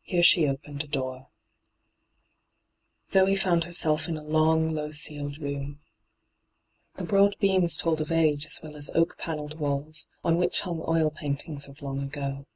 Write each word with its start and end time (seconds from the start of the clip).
Here 0.00 0.22
she 0.22 0.48
opened 0.48 0.84
a 0.84 0.86
door. 0.86 1.28
Zoe 3.10 3.36
found 3.36 3.64
herself 3.64 4.08
in 4.08 4.16
a 4.16 4.22
long, 4.22 4.72
low 4.74 4.90
ceiled 4.90 5.36
room. 5.36 5.82
hyGoo^lc 6.96 7.00
ENTRAPPED 7.00 7.00
263 7.02 7.04
The 7.04 7.10
broad 7.10 7.38
beams 7.38 7.76
told 7.76 8.00
of 8.00 8.08
f^e 8.08 8.34
aa 8.34 8.60
well 8.64 8.76
as 8.78 8.86
the 8.86 8.96
oak 8.96 9.18
panelled 9.18 9.58
walls, 9.60 10.08
on 10.24 10.38
which 10.38 10.60
hung 10.62 10.82
oil 10.88 11.10
paintings 11.10 11.68
of 11.68 11.82
long 11.82 12.02
ago. 12.02 12.46